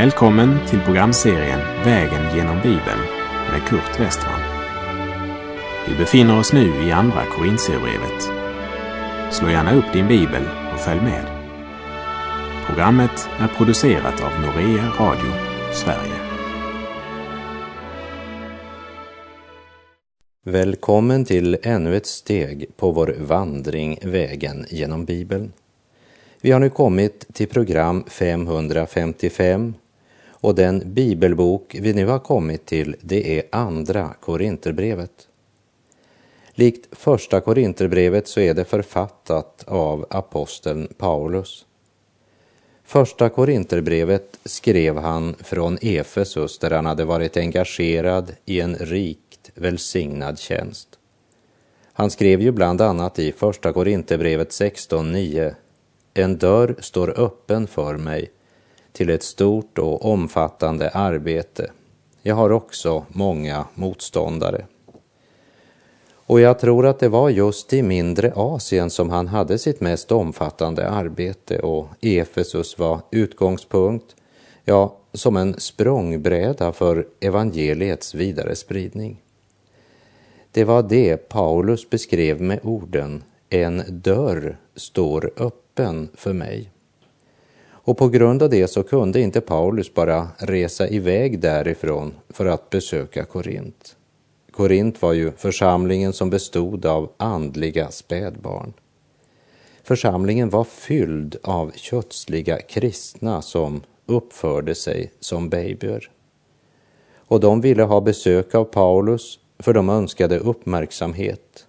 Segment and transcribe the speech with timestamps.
[0.00, 3.00] Välkommen till programserien Vägen genom Bibeln
[3.50, 4.40] med Kurt Westman.
[5.88, 8.22] Vi befinner oss nu i Andra Korintierbrevet.
[9.30, 10.42] Slå gärna upp din bibel
[10.72, 11.26] och följ med.
[12.66, 15.32] Programmet är producerat av Norea Radio
[15.72, 16.20] Sverige.
[20.44, 25.52] Välkommen till ännu ett steg på vår vandring Vägen genom Bibeln.
[26.40, 29.74] Vi har nu kommit till program 555
[30.40, 35.28] och den bibelbok vi nu har kommit till det är Andra Korinterbrevet.
[36.50, 41.66] Likt Första Korinterbrevet så är det författat av aposteln Paulus.
[42.84, 50.38] Första Korinterbrevet skrev han från Efesus där han hade varit engagerad i en rikt välsignad
[50.38, 50.88] tjänst.
[51.92, 55.54] Han skrev ju bland annat i Första Korinterbrevet 16.9
[56.14, 58.30] En dörr står öppen för mig
[58.92, 61.70] till ett stort och omfattande arbete.
[62.22, 64.66] Jag har också många motståndare.
[66.12, 70.12] Och jag tror att det var just i mindre Asien som han hade sitt mest
[70.12, 74.16] omfattande arbete och Efesus var utgångspunkt,
[74.64, 79.22] ja, som en språngbräda för evangeliets vidare spridning.
[80.52, 86.70] Det var det Paulus beskrev med orden en dörr står öppen för mig.
[87.90, 92.70] Och på grund av det så kunde inte Paulus bara resa iväg därifrån för att
[92.70, 93.96] besöka Korint.
[94.50, 98.72] Korint var ju församlingen som bestod av andliga spädbarn.
[99.82, 106.10] Församlingen var fylld av kötsliga kristna som uppförde sig som babyer.
[107.16, 111.66] Och de ville ha besök av Paulus för de önskade uppmärksamhet.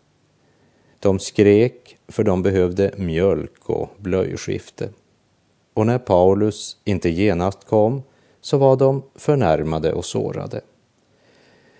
[0.99, 4.89] De skrek för de behövde mjölk och blöjskifte.
[5.73, 8.03] Och när Paulus inte genast kom
[8.41, 10.61] så var de förnärmade och sårade.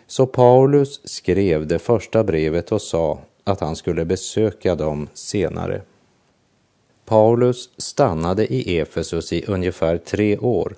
[0.07, 5.81] Så Paulus skrev det första brevet och sa att han skulle besöka dem senare.
[7.06, 10.75] Paulus stannade i Efesus i ungefär tre år.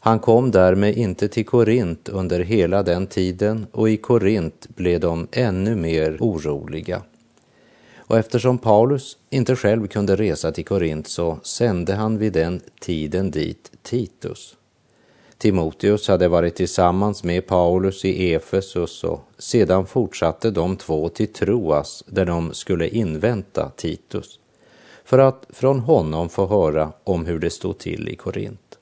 [0.00, 5.28] Han kom därmed inte till Korint under hela den tiden och i Korint blev de
[5.32, 7.02] ännu mer oroliga.
[8.06, 13.30] Och eftersom Paulus inte själv kunde resa till Korint så sände han vid den tiden
[13.30, 14.56] dit Titus.
[15.38, 22.04] Timoteus hade varit tillsammans med Paulus i Efesus och sedan fortsatte de två till Troas
[22.06, 24.38] där de skulle invänta Titus
[25.04, 28.78] för att från honom få höra om hur det stod till i Korint.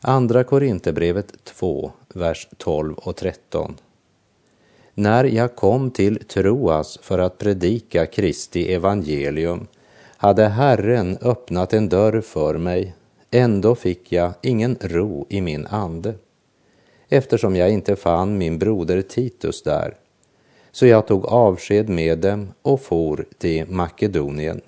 [0.00, 3.76] Andra Korinthierbrevet 2, vers 12 och 13
[4.94, 9.66] när jag kom till Troas för att predika Kristi evangelium
[10.16, 12.94] hade Herren öppnat en dörr för mig,
[13.30, 16.14] ändå fick jag ingen ro i min ande,
[17.08, 19.96] eftersom jag inte fann min broder Titus där.
[20.72, 24.60] Så jag tog avsked med dem och for till Makedonien.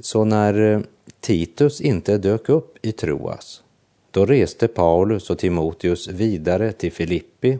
[0.00, 0.80] Så när eh,
[1.20, 3.62] Titus inte dök upp i Troas,
[4.10, 7.58] då reste Paulus och Timoteus vidare till Filippi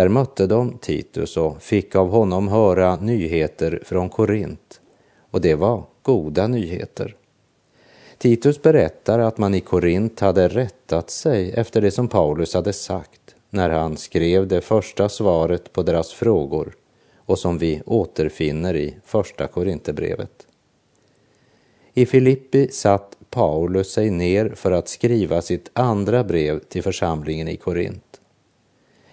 [0.00, 4.80] där mötte de Titus och fick av honom höra nyheter från Korint.
[5.30, 7.16] Och det var goda nyheter.
[8.18, 13.34] Titus berättar att man i Korint hade rättat sig efter det som Paulus hade sagt
[13.50, 16.72] när han skrev det första svaret på deras frågor
[17.16, 20.46] och som vi återfinner i Första Korinthierbrevet.
[21.94, 27.56] I Filippi satt Paulus sig ner för att skriva sitt andra brev till församlingen i
[27.56, 28.09] Korint.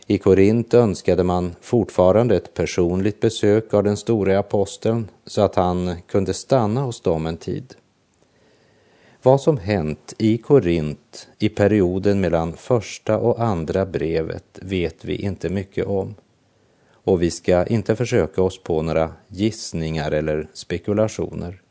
[0.09, 5.95] I Korint önskade man fortfarande ett personligt besök av den store aposteln så att han
[6.07, 7.75] kunde stanna hos dem en tid.
[9.23, 15.49] Vad som hänt i Korint i perioden mellan första och andra brevet vet vi inte
[15.49, 16.15] mycket om.
[16.91, 21.61] Och vi ska inte försöka oss på några gissningar eller spekulationer.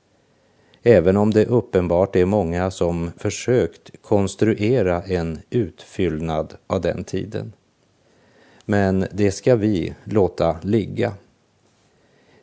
[0.82, 7.52] Även om det uppenbart är många som försökt konstruera en utfyllnad av den tiden
[8.68, 11.12] men det ska vi låta ligga.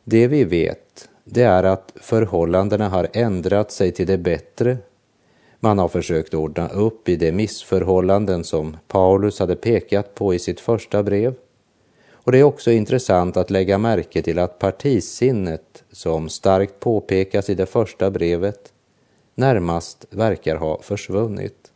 [0.04, 4.78] Det vi vet, det är att förhållandena har ändrat sig till det bättre.
[5.60, 10.60] Man har försökt ordna upp i de missförhållanden som Paulus hade pekat på i sitt
[10.60, 11.34] första brev.
[12.10, 17.54] Och det är också intressant att lägga märke till att partisinnet, som starkt påpekas i
[17.54, 18.72] det första brevet,
[19.34, 21.70] närmast verkar ha försvunnit.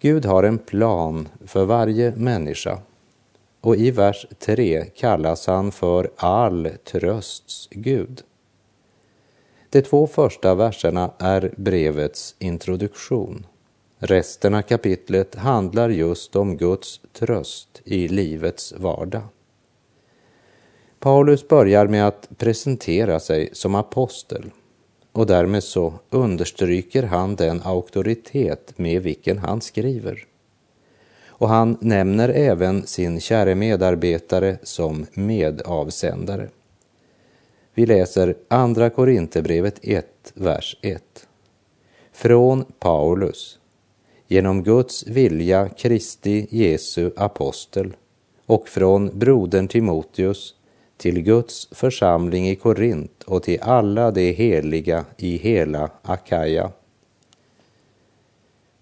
[0.00, 2.78] Gud har en plan för varje människa
[3.64, 8.22] och i vers 3 kallas han för all trösts Gud.
[9.70, 13.46] De två första verserna är brevets introduktion.
[13.98, 19.22] Resten av kapitlet handlar just om Guds tröst i livets vardag.
[20.98, 24.50] Paulus börjar med att presentera sig som apostel
[25.12, 30.26] och därmed så understryker han den auktoritet med vilken han skriver.
[31.38, 36.48] Och han nämner även sin käre medarbetare som medavsändare.
[37.74, 41.02] Vi läser Andra Korinthierbrevet 1, vers 1.
[42.12, 43.58] Från Paulus,
[44.28, 47.96] genom Guds vilja Kristi Jesu apostel
[48.46, 50.54] och från brodern Timoteus
[50.96, 56.70] till Guds församling i Korint och till alla de heliga i hela Akaja.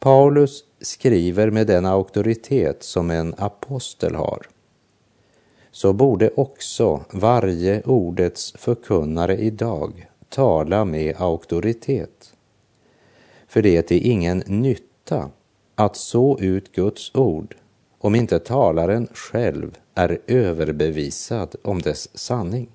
[0.02, 4.46] Paulus skriver med den auktoritet som en apostel har.
[5.70, 12.34] Så borde också varje ordets förkunnare idag tala med auktoritet.
[13.48, 15.30] För det är till ingen nytta
[15.74, 17.56] att så ut Guds ord
[17.98, 22.68] om inte talaren själv är överbevisad om dess sanning.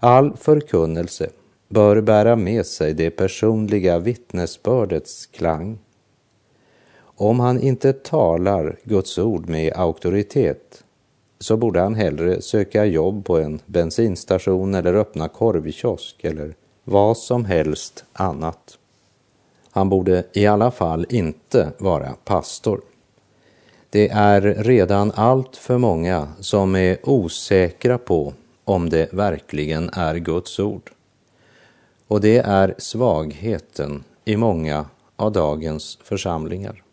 [0.00, 1.30] All förkunnelse
[1.68, 5.78] bör bära med sig det personliga vittnesbördets klang.
[7.16, 10.84] Om han inte talar Guds ord med auktoritet
[11.38, 16.54] så borde han hellre söka jobb på en bensinstation eller öppna korvkiosk eller
[16.84, 18.78] vad som helst annat.
[19.70, 22.80] Han borde i alla fall inte vara pastor.
[23.90, 28.32] Det är redan allt för många som är osäkra på
[28.64, 30.90] om det verkligen är Guds ord.
[32.08, 34.86] Och det är svagheten i många
[35.16, 36.85] av dagens församlingar.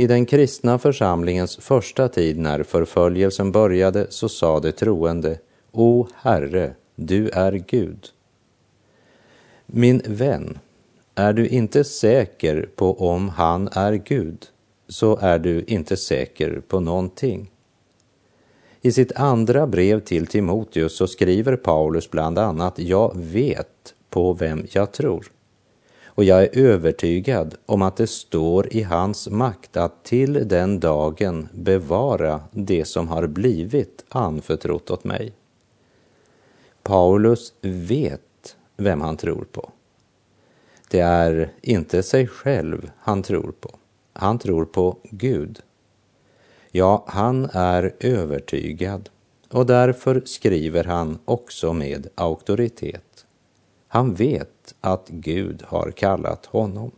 [0.00, 5.38] I den kristna församlingens första tid när förföljelsen började så sa de troende
[5.72, 8.06] O Herre, du är Gud.
[9.66, 10.58] Min vän,
[11.14, 14.46] är du inte säker på om han är Gud
[14.88, 17.50] så är du inte säker på någonting.
[18.80, 24.66] I sitt andra brev till Timoteus så skriver Paulus bland annat Jag vet på vem
[24.70, 25.26] jag tror
[26.18, 31.48] och jag är övertygad om att det står i hans makt att till den dagen
[31.52, 35.32] bevara det som har blivit anförtrott åt mig.
[36.82, 39.70] Paulus vet vem han tror på.
[40.90, 43.70] Det är inte sig själv han tror på.
[44.12, 45.60] Han tror på Gud.
[46.70, 49.08] Ja, han är övertygad
[49.50, 53.26] och därför skriver han också med auktoritet.
[53.88, 56.90] Han vet vet att Gud har kallat honom.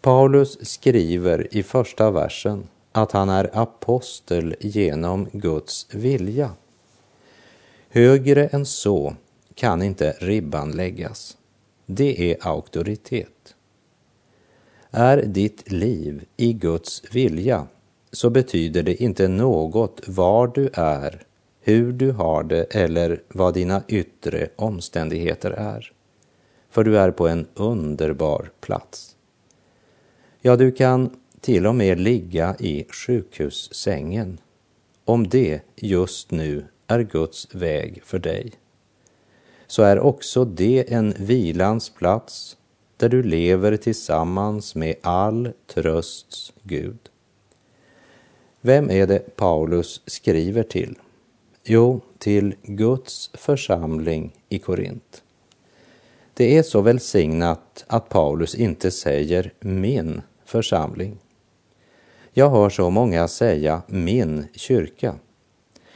[0.00, 6.50] Paulus skriver i första versen att han är apostel genom Guds vilja.
[7.88, 9.14] Högre än så
[9.54, 11.36] kan inte ribban läggas.
[11.86, 13.54] Det är auktoritet.
[14.90, 17.66] Är ditt liv i Guds vilja
[18.12, 21.22] så betyder det inte något var du är,
[21.60, 25.95] hur du har det eller vad dina yttre omständigheter är.
[26.76, 29.16] För du är på en underbar plats.
[30.40, 34.38] Ja, du kan till och med ligga i sjukhussängen
[35.04, 38.52] om det just nu är Guds väg för dig.
[39.66, 42.56] Så är också det en vilans plats
[42.96, 46.98] där du lever tillsammans med all trösts Gud.
[48.60, 50.98] Vem är det Paulus skriver till?
[51.64, 55.22] Jo, till Guds församling i Korint.
[56.38, 61.18] Det är så välsignat att Paulus inte säger min församling.
[62.32, 65.14] Jag hör så många säga min kyrka.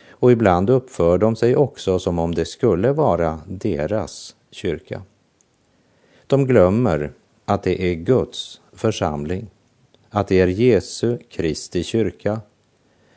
[0.09, 5.03] Och ibland uppför de sig också som om det skulle vara deras kyrka.
[6.27, 7.13] De glömmer
[7.45, 9.51] att det är Guds församling,
[10.11, 12.41] att det är Jesu Kristi kyrka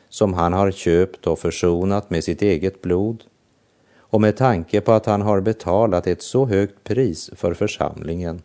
[0.08, 3.24] som han har köpt och försonat med sitt eget blod
[4.14, 8.42] och med tanke på att han har betalat ett så högt pris för församlingen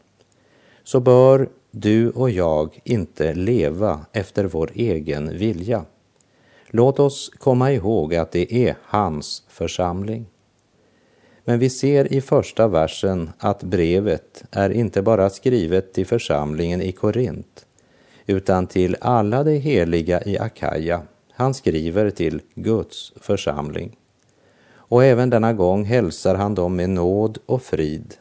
[0.84, 5.86] så bör du och jag inte leva efter vår egen vilja.
[6.68, 10.26] Låt oss komma ihåg att det är hans församling.
[11.46, 16.92] Men vi ser i första versen att brevet är inte bara skrivet till församlingen i
[16.92, 17.66] Korint,
[18.26, 21.02] utan till alla de heliga i Akaja.
[21.32, 23.96] Han skriver till Guds församling.
[24.90, 28.16] Och även denna gång hälsar han dem med nåd och frid.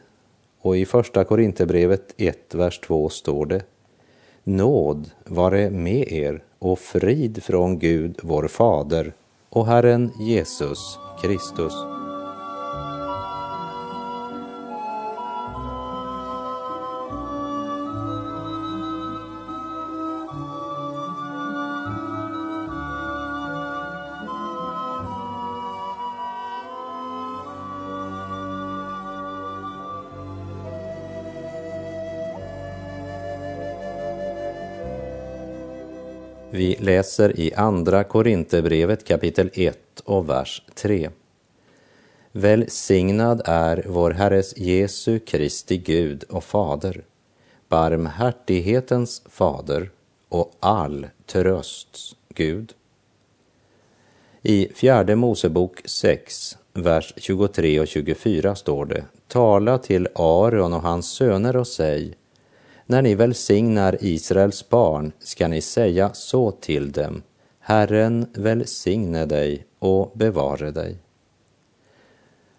[0.61, 3.61] Och i första Korinthierbrevet 1, vers 2 står det
[4.43, 9.13] Nåd vare med er och frid från Gud, vår Fader
[9.49, 11.98] och Herren Jesus Kristus.
[36.89, 41.09] Läser i Andra Korinthierbrevet kapitel 1 och vers 3.
[42.31, 47.01] Välsignad är vår Herres Jesu Kristi Gud och Fader,
[47.67, 49.89] barmhärtighetens fader
[50.29, 52.73] och all trösts Gud.
[54.41, 61.11] I fjärde Mosebok 6, vers 23 och 24 står det Tala till Aron och hans
[61.11, 62.13] söner och säg
[62.89, 67.21] när ni välsignar Israels barn ska ni säga så till dem
[67.59, 70.97] Herren välsigne dig och bevare dig.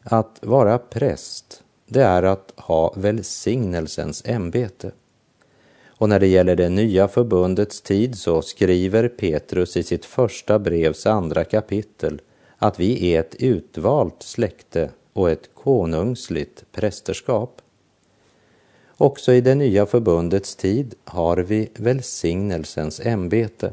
[0.03, 4.93] Att vara präst, det är att ha välsignelsens ämbete.
[5.87, 11.07] Och när det gäller det nya förbundets tid så skriver Petrus i sitt första brevs
[11.07, 12.21] andra kapitel
[12.59, 17.63] att vi är ett utvalt släkte och ett konungsligt prästerskap.
[19.01, 23.73] Också i det nya förbundets tid har vi välsignelsens ämbete.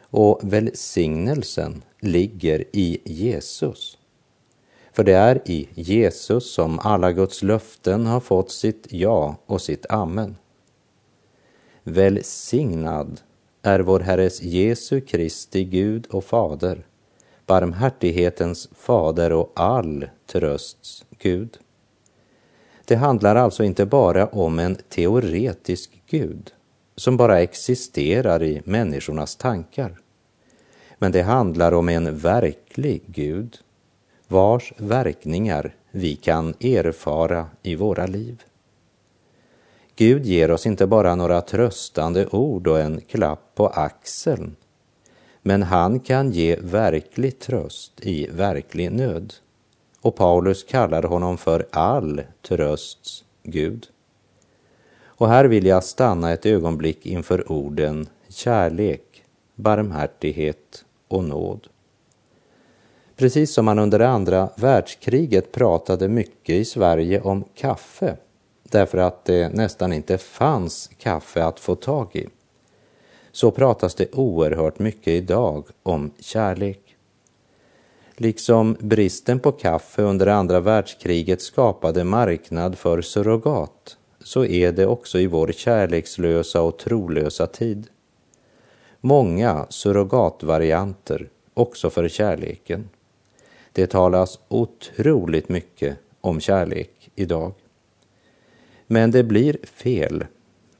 [0.00, 3.98] Och välsignelsen ligger i Jesus.
[4.92, 9.86] För det är i Jesus som alla Guds löften har fått sitt ja och sitt
[9.88, 10.36] amen.
[11.82, 13.20] Välsignad
[13.62, 16.86] är vår Herres Jesu Kristi Gud och Fader,
[17.46, 21.58] barmhärtighetens fader och all trösts Gud.
[22.90, 26.50] Det handlar alltså inte bara om en teoretisk Gud
[26.96, 29.98] som bara existerar i människornas tankar.
[30.98, 33.58] Men det handlar om en verklig Gud
[34.28, 38.42] vars verkningar vi kan erfara i våra liv.
[39.96, 44.56] Gud ger oss inte bara några tröstande ord och en klapp på axeln,
[45.42, 49.34] men han kan ge verklig tröst i verklig nöd.
[50.00, 53.86] Och Paulus kallar honom för all trösts Gud.
[55.02, 61.66] Och här vill jag stanna ett ögonblick inför orden kärlek, barmhärtighet och nåd.
[63.16, 68.16] Precis som man under andra världskriget pratade mycket i Sverige om kaffe
[68.70, 72.28] därför att det nästan inte fanns kaffe att få tag i,
[73.32, 76.89] så pratas det oerhört mycket idag om kärlek.
[78.22, 85.18] Liksom bristen på kaffe under andra världskriget skapade marknad för surrogat, så är det också
[85.18, 87.86] i vår kärlekslösa och trolösa tid.
[89.00, 92.88] Många surrogatvarianter också för kärleken.
[93.72, 97.52] Det talas otroligt mycket om kärlek idag.
[98.86, 100.24] Men det blir fel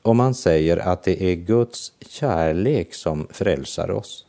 [0.02, 4.26] om man säger att det är Guds kärlek som frälsar oss.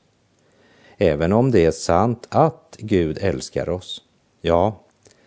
[1.04, 4.02] Även om det är sant att Gud älskar oss.
[4.42, 4.84] Ja,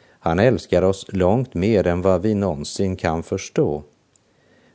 [0.08, 3.82] han älskar oss långt mer än vad vi någonsin kan förstå.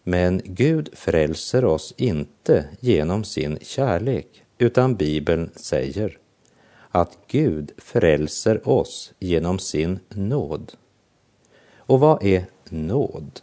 [0.03, 6.17] Men Gud frälser oss inte genom sin kärlek, utan Bibeln säger
[6.89, 10.73] att Gud frälser oss genom sin nåd.
[11.77, 13.39] Och vad är nåd?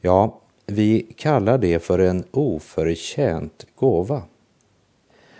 [0.00, 4.22] Ja, vi kallar det för en oförtjänt gåva.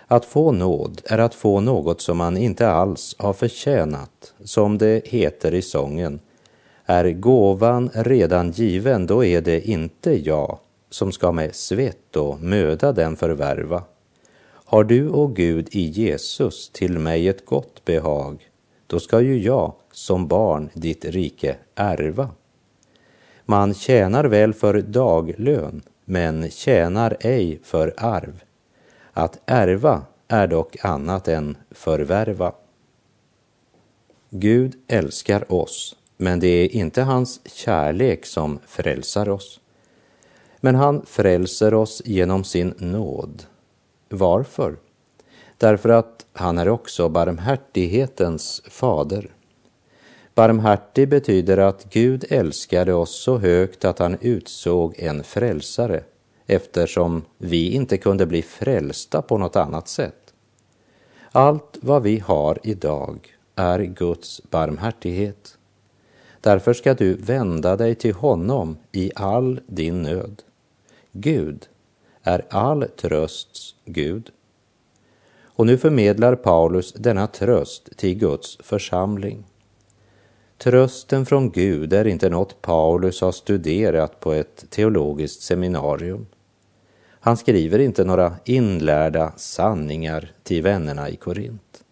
[0.08, 5.06] Att få nåd är att få något som man inte alls har förtjänat, som det
[5.06, 6.20] heter i sången.
[6.84, 10.58] Är gåvan redan given, då är det inte jag
[10.90, 13.82] som ska med svett och möda den förvärva.
[14.48, 18.48] Har du, och Gud, i Jesus till mig ett gott behag,
[18.86, 22.28] då ska ju jag som barn ditt rike ärva.
[23.44, 28.45] Man tjänar väl för daglön, men tjänar ej för arv.
[29.16, 32.52] Att ärva är dock annat än förvärva.
[34.30, 39.60] Gud älskar oss, men det är inte hans kärlek som frälsar oss.
[40.60, 43.42] Men han frälser oss genom sin nåd.
[44.08, 44.76] Varför?
[45.58, 49.30] Därför att han är också barmhärtighetens fader.
[50.34, 56.02] Barmhärtig betyder att Gud älskade oss så högt att han utsåg en frälsare
[56.46, 60.34] eftersom vi inte kunde bli frälsta på något annat sätt.
[61.32, 65.58] Allt vad vi har idag är Guds barmhärtighet.
[66.40, 70.42] Därför ska du vända dig till honom i all din nöd.
[71.12, 71.68] Gud
[72.22, 74.30] är all trösts Gud.
[75.42, 79.44] Och nu förmedlar Paulus denna tröst till Guds församling.
[80.58, 86.26] Trösten från Gud är inte något Paulus har studerat på ett teologiskt seminarium.
[87.26, 91.84] Han skriver inte några inlärda sanningar till vännerna i Korint.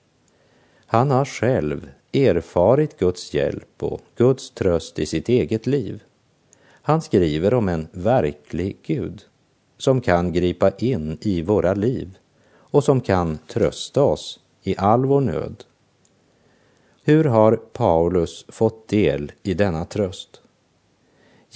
[0.86, 6.02] Han har själv erfarit Guds hjälp och Guds tröst i sitt eget liv.
[6.82, 9.22] Han skriver om en verklig Gud.
[9.78, 12.18] som kan gripa in i våra liv
[12.56, 15.64] och som kan trösta oss i all vår nöd.
[17.02, 20.40] Hur har Paulus fått del i denna tröst?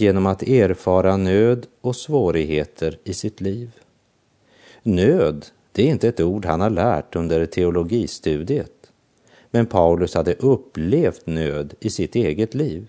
[0.01, 3.71] Genom att erfara nöd och svårigheter i sitt liv.
[4.83, 8.93] Nöd, det är inte ett ord han har lärt under teologistudiet.
[9.51, 12.89] Men Paulus hade upplevt nöd i sitt eget liv.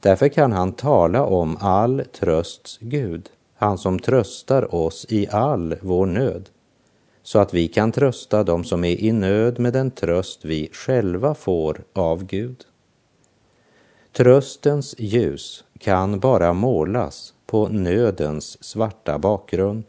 [0.00, 6.06] Därför kan han tala om all trösts Gud, han som tröstar oss i all vår
[6.06, 6.48] nöd,
[7.22, 11.34] så att vi kan trösta dem som är i nöd med den tröst vi själva
[11.34, 12.64] får av Gud.
[14.12, 19.84] Tröstens ljus kan bara målas på nödens svarta bakgrund.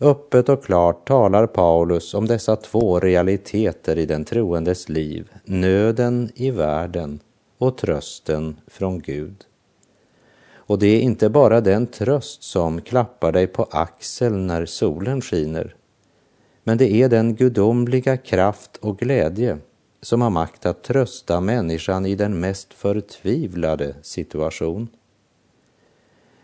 [0.00, 6.50] Öppet och klart talar Paulus om dessa två realiteter i den troendes liv, nöden i
[6.50, 7.20] världen
[7.58, 9.44] och trösten från Gud.
[10.54, 15.74] Och det är inte bara den tröst som klappar dig på axeln när solen skiner,
[16.64, 19.58] men det är den gudomliga kraft och glädje
[20.00, 24.88] som har makt att trösta människan i den mest förtvivlade situation.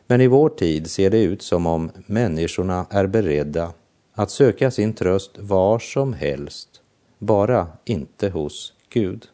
[0.07, 3.73] Men i vår tid ser det ut som om människorna är beredda
[4.13, 6.81] att söka sin tröst var som helst,
[7.19, 9.29] bara inte hos Gud.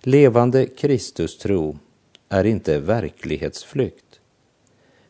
[0.00, 1.78] Levande Kristustro
[2.28, 4.20] är inte verklighetsflykt,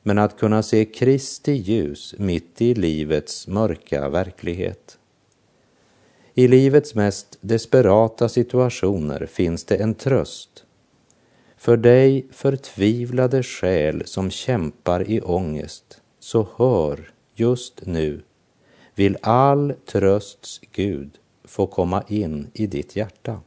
[0.03, 5.00] men att kunna se Kristi ljus mitt i livets mörka verklighet.
[6.35, 10.65] I livets mest desperata situationer finns det en tröst
[11.61, 18.23] för dig förtvivlade själ som kämpar i ångest, så hör just nu,
[18.95, 21.11] vill all trösts Gud
[21.45, 23.41] få komma in i ditt hjärta.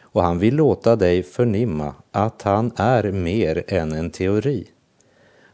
[0.00, 4.66] Och han vill låta dig förnimma att han är mer än en teori.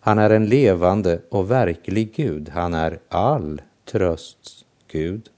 [0.01, 2.49] Han är en levande och verklig Gud.
[2.49, 5.31] Han är all trösts Gud.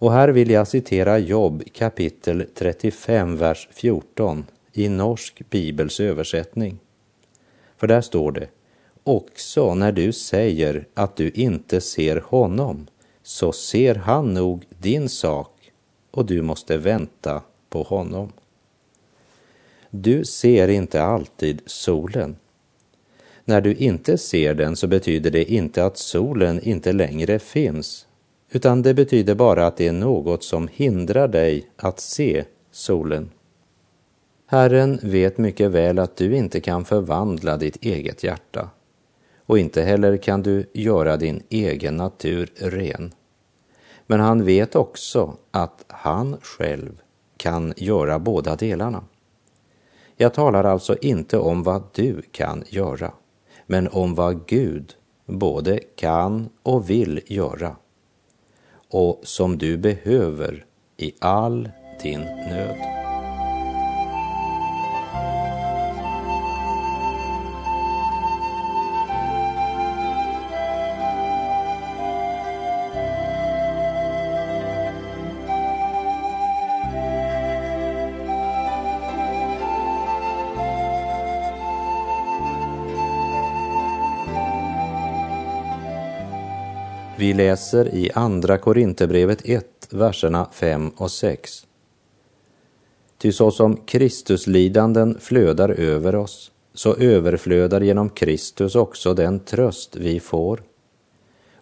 [0.00, 6.78] Och här vill jag citera Jobb kapitel 35, vers 14 i Norsk Bibels översättning.
[7.76, 8.48] För där står det,
[9.04, 12.86] också när du säger att du inte ser honom,
[13.22, 15.72] så ser han nog din sak
[16.10, 18.32] och du måste vänta på honom.
[19.90, 22.36] Du ser inte alltid solen.
[23.44, 28.06] När du inte ser den så betyder det inte att solen inte längre finns,
[28.50, 33.30] utan det betyder bara att det är något som hindrar dig att se solen.
[34.46, 38.70] Herren vet mycket väl att du inte kan förvandla ditt eget hjärta
[39.46, 43.12] och inte heller kan du göra din egen natur ren.
[44.06, 47.00] Men han vet också att han själv
[47.36, 49.04] kan göra båda delarna.
[50.16, 53.12] Jag talar alltså inte om vad du kan göra,
[53.66, 54.94] men om vad Gud
[55.26, 57.76] både kan och vill göra
[58.90, 60.64] och som du behöver
[60.96, 61.68] i all
[62.02, 62.99] din nöd.
[87.20, 91.66] Vi läser i Andra Korinthierbrevet 1, verserna 5 och 6.
[93.18, 100.20] Ty så som Kristuslidanden flödar över oss, så överflödar genom Kristus också den tröst vi
[100.20, 100.62] får.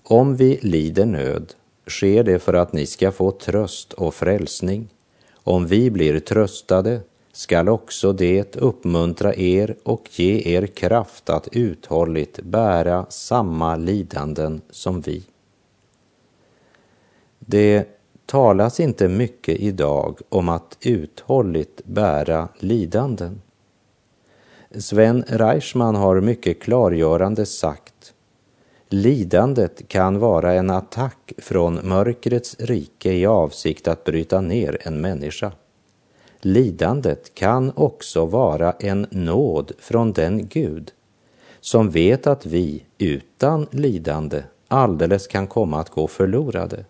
[0.03, 1.55] Om vi lider nöd
[1.87, 4.89] sker det för att ni ska få tröst och frälsning.
[5.35, 7.01] Om vi blir tröstade
[7.33, 15.01] skall också det uppmuntra er och ge er kraft att uthålligt bära samma lidanden som
[15.01, 15.23] vi.
[17.51, 17.89] Det
[18.27, 23.41] talas inte mycket idag om att uthålligt bära lidanden.
[24.71, 28.15] Sven Reichman har mycket klargörande sagt
[28.89, 35.53] Lidandet kan vara en attack från mörkrets rike i avsikt att bryta ner en människa.
[36.41, 40.93] Lidandet kan också vara en nåd från den Gud
[41.61, 46.85] som vet att vi utan lidande alldeles kan komma att gå förlorade.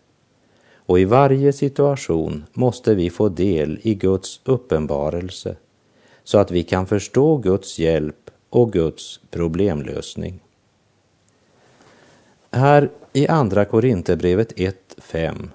[0.89, 5.57] Och i varje situation måste vi få del i Guds uppenbarelse
[6.25, 10.41] så att vi kan förstå Guds hjälp och Guds problemlösning.
[12.51, 15.49] Här i Andra Korinthierbrevet 1.5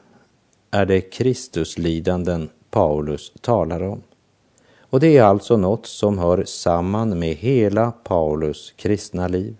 [0.71, 4.01] är det Kristuslidanden Paulus talar om.
[4.79, 9.55] Och det är alltså något som hör samman med hela Paulus kristna liv.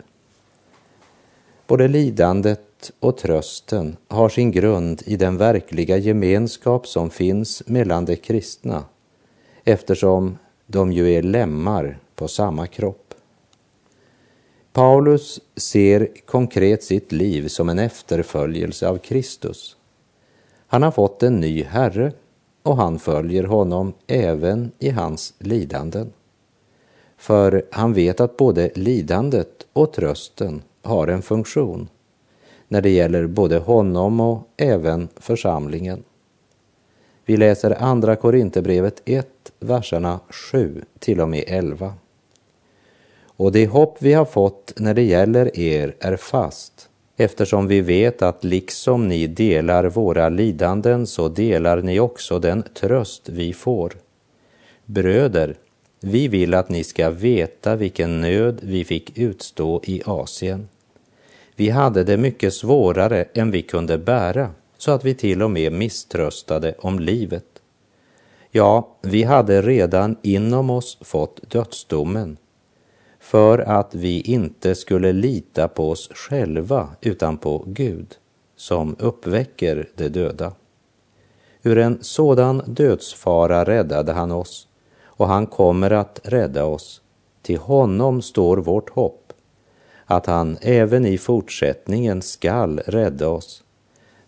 [1.68, 8.16] Både lidandet och trösten har sin grund i den verkliga gemenskap som finns mellan de
[8.16, 8.84] kristna
[9.64, 13.14] eftersom de ju är lemmar på samma kropp.
[14.74, 19.76] Paulus ser konkret sitt liv som en efterföljelse av Kristus.
[20.68, 22.12] Han har fått en ny Herre
[22.64, 26.14] och han följer honom även i hans lidanden.
[27.18, 31.90] För han vet att både lidandet och trösten har en funktion
[32.74, 36.04] när det gäller både honom och även församlingen.
[37.26, 39.28] Vi läser Andra Korinthierbrevet 1,
[39.60, 41.94] verserna 7 till och med 11.
[43.26, 48.22] Och det hopp vi har fått när det gäller er är fast, eftersom vi vet
[48.22, 53.94] att liksom ni delar våra lidanden så delar ni också den tröst vi får.
[54.86, 55.56] Bröder,
[56.00, 60.68] vi vill att ni ska veta vilken nöd vi fick utstå i Asien.
[61.56, 65.74] Vi hade det mycket svårare än vi kunde bära, så att vi till och med
[65.74, 67.46] misströstade om livet.
[68.52, 72.38] Ja, vi hade redan inom oss fått dödsdomen
[73.20, 78.16] för att vi inte skulle lita på oss själva utan på Gud
[78.56, 80.52] som uppväcker de döda.
[81.64, 84.68] Ur en sådan dödsfara räddade han oss
[85.04, 87.02] och han kommer att rädda oss.
[87.42, 89.23] Till honom står vårt hopp,
[90.06, 93.64] att han även i fortsättningen skall rädda oss,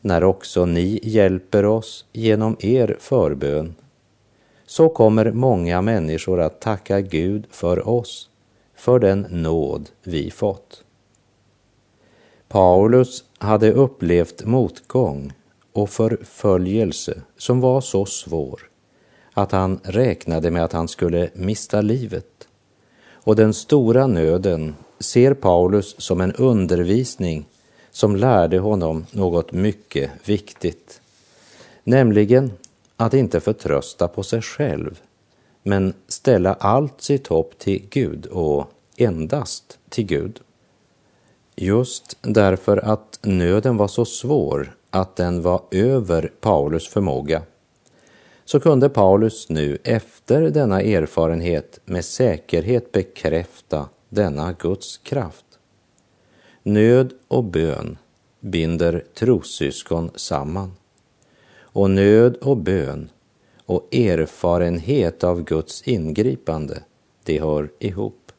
[0.01, 3.75] när också ni hjälper oss genom er förbön.
[4.65, 8.29] Så kommer många människor att tacka Gud för oss,
[8.75, 10.83] för den nåd vi fått.
[12.47, 15.33] Paulus hade upplevt motgång
[15.73, 18.69] och förföljelse som var så svår
[19.37, 22.47] att han räknade med att han skulle mista livet.
[23.11, 27.45] Och den stora nöden ser Paulus som en undervisning
[27.91, 31.01] som lärde honom något mycket viktigt,
[31.83, 32.51] nämligen
[32.97, 35.01] att inte förtrösta på sig själv,
[35.63, 38.65] men ställa allt sitt hopp till Gud och
[38.97, 40.39] endast till Gud.
[41.55, 47.41] Just därför att nöden var så svår att den var över Paulus förmåga
[48.45, 55.45] så kunde Paulus nu efter denna erfarenhet med säkerhet bekräfta denna Guds kraft.
[56.63, 57.97] Nöd och bön
[58.39, 60.71] binder trossyskon samman.
[61.57, 63.09] Och nöd och bön
[63.65, 66.83] och erfarenhet av Guds ingripande,
[67.23, 68.31] det hör ihop.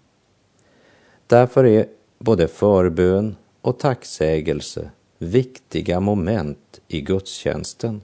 [1.27, 1.87] Därför är
[2.19, 8.01] både förbön och tacksägelse viktiga moment i gudstjänsten.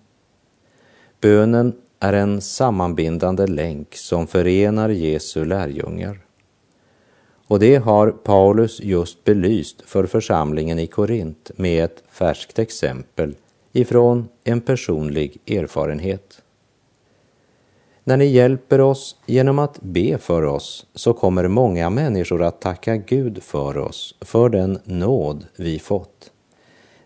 [1.20, 6.20] Bönen är en sammanbindande länk som förenar Jesu lärjungar.
[7.52, 13.34] Och det har Paulus just belyst för församlingen i Korint med ett färskt exempel
[13.72, 16.42] ifrån en personlig erfarenhet.
[18.04, 22.96] När ni hjälper oss genom att be för oss så kommer många människor att tacka
[22.96, 26.30] Gud för oss, för den nåd vi fått.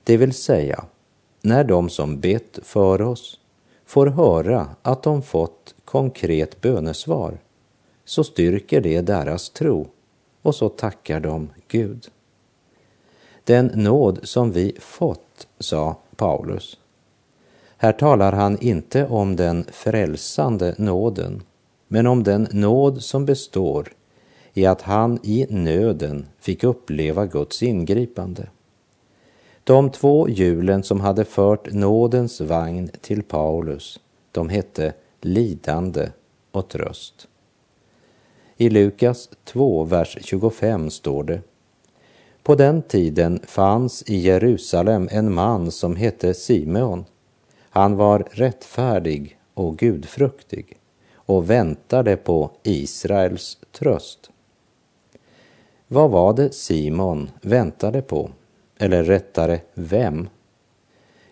[0.05, 0.85] Det vill säga,
[1.43, 3.41] när de som bett för oss
[3.87, 7.39] får höra att de fått konkret bönesvar
[8.05, 9.87] så styrker det deras tro
[10.47, 12.09] och så tackar de Gud.
[13.45, 16.79] Den nåd som vi fått, sa Paulus.
[17.77, 21.43] Här talar han inte om den frälsande nåden,
[21.89, 23.93] men om den nåd som består
[24.53, 28.49] i att han i nöden fick uppleva Guds ingripande.
[29.65, 34.01] De två hjulen som hade fört nådens vagn till Paulus,
[34.33, 36.09] de hette lidande
[36.51, 37.29] och tröst.
[38.59, 41.40] I Lukas 2, vers 25 står det
[42.42, 47.05] På den tiden fanns i Jerusalem en man som hette Simeon.
[47.71, 50.77] Han var rättfärdig och gudfruktig
[51.14, 54.31] och väntade på Israels tröst.
[55.88, 58.31] Vad var det Simon väntade på?
[58.79, 60.29] Eller rättare, vem?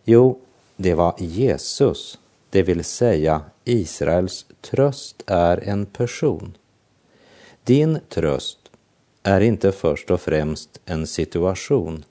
[0.05, 0.41] Jo,
[0.77, 2.19] det var Jesus,
[2.51, 6.57] det vill säga Israels tröst är en person.
[7.65, 8.59] Din tröst
[9.23, 12.05] är inte först och främst en situation,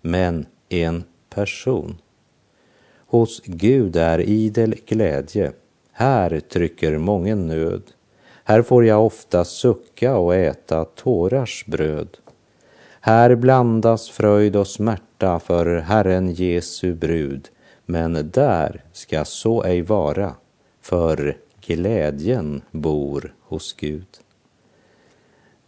[0.00, 1.98] men en person.
[3.06, 5.52] Hos Gud är idel glädje.
[5.92, 7.82] Här trycker mången nöd.
[8.44, 12.18] Här får jag ofta sucka och äta tårars bröd.
[13.00, 17.48] Här blandas fröjd och smärta för Herren Jesu brud,
[17.86, 20.34] men där ska så ej vara,
[20.80, 21.36] för
[21.66, 24.06] glädjen bor hos Gud.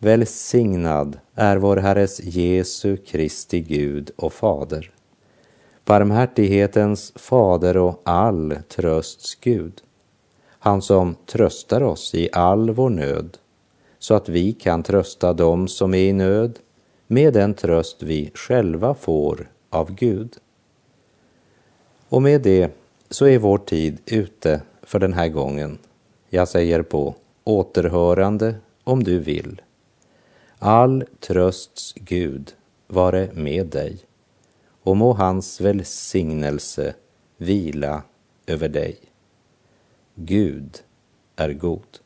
[0.05, 4.91] Välsignad är vår Herres Jesu Kristi Gud och Fader,
[5.85, 9.73] barmhärtighetens fader och all trösts Gud,
[10.49, 13.39] han som tröstar oss i all vår nöd,
[13.99, 16.59] så att vi kan trösta dem som är i nöd
[17.07, 20.37] med den tröst vi själva får av Gud.
[22.09, 22.71] Och med det
[23.11, 25.79] så är vår tid ute för den här gången.
[26.29, 27.15] Jag säger på
[27.45, 29.61] återhörande om du vill.
[30.67, 32.55] All trösts Gud
[32.87, 33.99] vare med dig
[34.83, 36.95] och må hans välsignelse
[37.37, 38.03] vila
[38.47, 38.99] över dig.
[40.15, 40.83] Gud
[41.37, 41.99] är god.